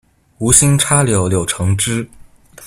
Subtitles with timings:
[0.39, 2.09] 無心插柳柳橙汁